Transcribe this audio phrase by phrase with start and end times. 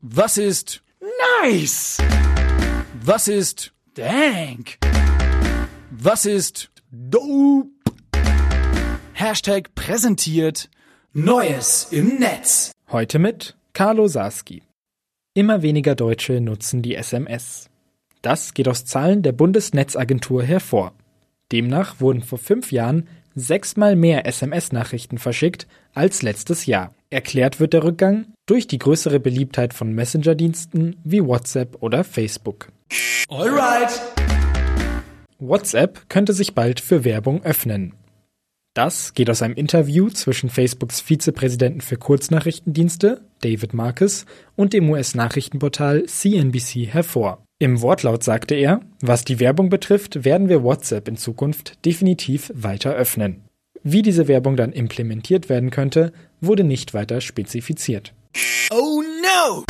[0.00, 0.80] Was ist
[1.42, 1.98] nice?
[3.02, 4.78] Was ist dank?
[5.90, 7.70] Was ist dope?
[9.12, 10.70] Hashtag präsentiert
[11.12, 12.70] Neues im Netz.
[12.92, 14.62] Heute mit Carlo Sarski.
[15.34, 17.68] Immer weniger Deutsche nutzen die SMS.
[18.22, 20.92] Das geht aus Zahlen der Bundesnetzagentur hervor.
[21.50, 26.94] Demnach wurden vor fünf Jahren sechsmal mehr SMS-Nachrichten verschickt als letztes Jahr.
[27.10, 32.72] Erklärt wird der Rückgang durch die größere Beliebtheit von Messenger-Diensten wie WhatsApp oder Facebook.
[33.28, 34.00] Alright.
[35.38, 37.94] WhatsApp könnte sich bald für Werbung öffnen.
[38.74, 44.24] Das geht aus einem Interview zwischen Facebooks Vizepräsidenten für Kurznachrichtendienste, David Marcus,
[44.56, 47.44] und dem US-Nachrichtenportal CNBC hervor.
[47.58, 52.94] Im Wortlaut sagte er, was die Werbung betrifft, werden wir WhatsApp in Zukunft definitiv weiter
[52.94, 53.42] öffnen.
[53.82, 58.14] Wie diese Werbung dann implementiert werden könnte, wurde nicht weiter spezifiziert.
[58.70, 59.64] Oh no!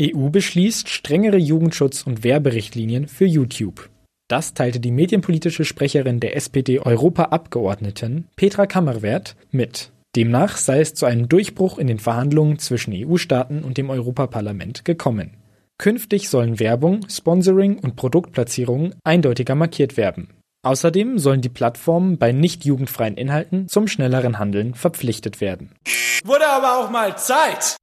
[0.00, 3.90] EU beschließt strengere Jugendschutz- und Werberichtlinien für YouTube.
[4.28, 9.90] Das teilte die medienpolitische Sprecherin der SPD-Europa-Abgeordneten Petra Kammerwert mit.
[10.16, 15.36] Demnach sei es zu einem Durchbruch in den Verhandlungen zwischen EU-Staaten und dem Europaparlament gekommen.
[15.76, 20.28] Künftig sollen Werbung, Sponsoring und Produktplatzierungen eindeutiger markiert werden.
[20.64, 25.72] Außerdem sollen die Plattformen bei nicht jugendfreien Inhalten zum schnelleren Handeln verpflichtet werden.
[26.24, 27.76] Wurde aber auch mal Zeit.